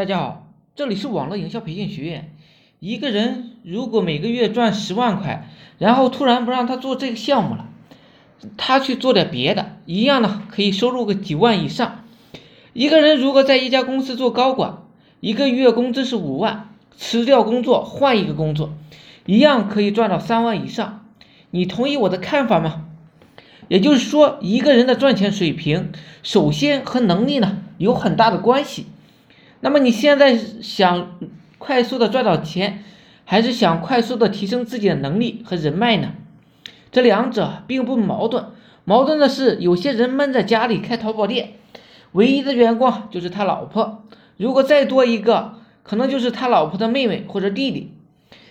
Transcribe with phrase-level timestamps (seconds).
[0.00, 2.32] 大家好，这里是网络营销培训学院。
[2.78, 7.66] 一个人如果每个月赚十万块，然后突然不让他做这个项目了，
[8.56, 12.06] 他去做点别的，一样呢可以收入个几万以上。
[12.72, 14.84] 一个人如果在一家公司做高管，
[15.20, 18.72] 一个月工资是五万，辞掉工作换一个工作，
[19.26, 21.04] 一样可以赚到三万以上。
[21.50, 22.86] 你同意我的看法吗？
[23.68, 25.92] 也就是说，一个人的赚钱水平，
[26.22, 28.86] 首先和能力呢有很大的关系。
[29.60, 31.18] 那么你现在想
[31.58, 32.82] 快速的赚到钱，
[33.24, 36.14] 还是想快速的提升自己的能力和人脉呢？
[36.90, 38.46] 这两者并不矛盾，
[38.84, 41.52] 矛盾的是有些人闷在家里开淘宝店，
[42.12, 44.04] 唯一的员工就是他老婆，
[44.36, 47.92] 如果再多一个，可能就是他老婆的妹妹或者弟弟。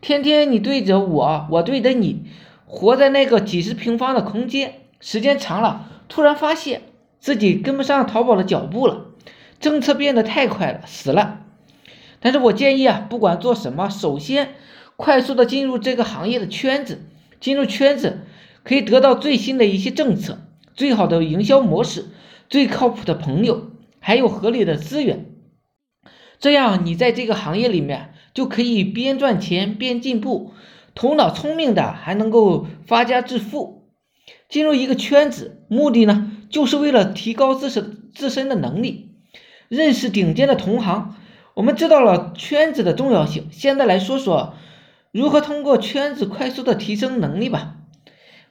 [0.00, 2.24] 天天你对着我，我对着你，
[2.66, 6.82] 活在那个几十平方的空间，时间长了，突然发现
[7.18, 9.06] 自己跟不上淘宝的脚步了。
[9.60, 11.44] 政策变得太快了，死了。
[12.18, 14.54] 但是我建议啊，不管做什么，首先
[14.96, 17.02] 快速的进入这个行业的圈子，
[17.40, 18.20] 进入圈子
[18.64, 20.38] 可以得到最新的一些政策、
[20.74, 22.06] 最好的营销模式、
[22.48, 25.26] 最靠谱的朋友，还有合理的资源。
[26.38, 30.52] 这样你在这个行业里面就可以边赚钱边进步，
[30.94, 33.90] 头脑聪明的还能够发家致富。
[34.48, 39.09] 进入一个圈子，目的呢，就是为了提高自身自身的能力。
[39.70, 41.14] 认识顶尖的同行，
[41.54, 43.48] 我们知道了圈子的重要性。
[43.52, 44.54] 现在来说说
[45.12, 47.76] 如何通过圈子快速的提升能力吧，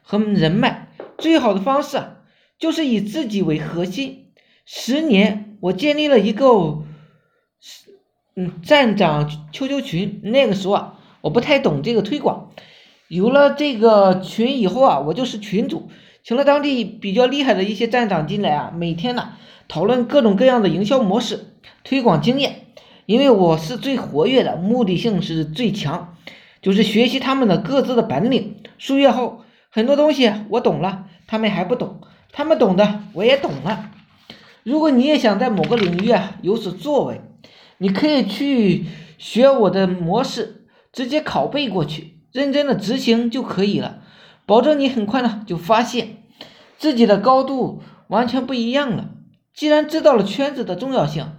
[0.02, 0.88] 和人脉。
[1.17, 2.20] 最好的方式啊，
[2.58, 4.28] 就是以自己为核心。
[4.66, 6.48] 十年，我建立了一个
[8.38, 10.22] 嗯站长 QQ 群。
[10.23, 12.52] 那个时候啊，我不太懂这个推广。
[13.10, 15.90] 有了这个群以后啊，我就是群主，
[16.24, 19.34] 请了当地比较厉害的一些站长进来啊，每天呢。
[19.68, 22.68] 讨论各种各样的营销模式、推广经验，
[23.08, 26.16] 因为我是最活跃的，目的性是最强，
[26.62, 28.58] 就是学习他们的各自的本领。
[28.78, 32.02] 数月后，很多东西我懂了，他们还不懂，
[32.32, 33.89] 他们懂的我也懂了。
[34.64, 37.22] 如果你也想在某个领域啊有所作为，
[37.80, 38.86] 你可以去
[39.17, 44.02] 学我的模式，直接拷贝过去，认真的执行就可以了，
[44.45, 46.23] 保证你很快呢就发现
[46.78, 49.10] 自己的高度完全不一样了。
[49.54, 51.32] 既然知道了圈子的重要性，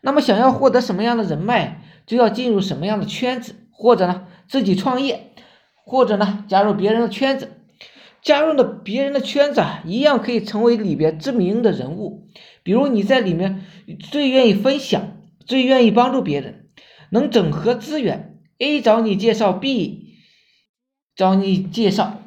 [0.00, 5.32] 那么想要获得什么样的人脉，就要进入什么样的圈子，或者呢自己创业，
[5.84, 7.50] 或者呢加入别人的圈子。
[8.22, 12.26] 加入了别人的圈子，一样可以成为里边知名的人物。
[12.62, 13.66] 比如你在里面
[13.98, 16.64] 最愿意分享，最愿意帮助别人，
[17.10, 18.38] 能整合资源。
[18.56, 20.03] A 找你介绍，B
[21.16, 22.20] 找你介绍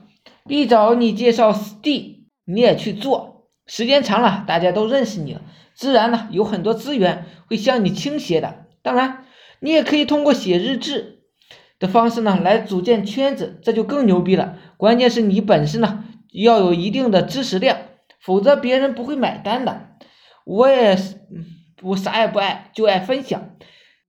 [0.45, 3.49] ，B 找你介绍 D，你也去做。
[3.65, 5.41] 时间长了，大家都认识你了，
[5.73, 8.65] 自然呢有很多资源会向你倾斜的。
[8.81, 9.25] 当然，
[9.59, 11.19] 你也可以通过写日志
[11.79, 14.57] 的方式呢来组建圈子，这就更牛逼了。
[14.77, 17.77] 关键是你本身呢要有一定的知识量，
[18.21, 19.89] 否则别人不会买单的。
[20.45, 21.15] 我也是，
[21.81, 23.49] 我啥也不爱，就爱分享。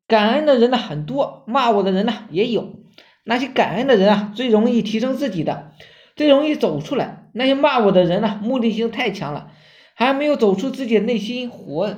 [0.07, 2.77] 感恩的人呢很多，骂我的人呢也有。
[3.29, 5.73] 那些感恩的人啊，最容易提升自己的。
[6.17, 7.29] 最容易走出来。
[7.35, 9.51] 那些骂我的人呢，目的性太强了，
[9.95, 11.95] 还没有走出自己的内心，活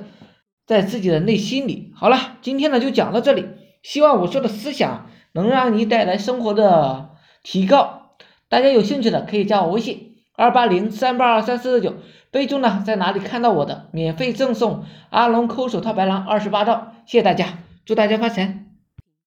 [0.67, 1.93] 在自己的内心里。
[1.95, 3.45] 好了，今天呢就讲到这里，
[3.81, 7.11] 希望我说的思想能让你带来生活的
[7.43, 8.17] 提高。
[8.49, 11.95] 大家有兴趣的可以加我微信二八零三八二三四四九，
[12.29, 16.91] 备注呢在哪里看到我的，免费赠送阿龙抠手套白狼二十八招。
[17.05, 18.70] 谢谢大家，祝大家发财。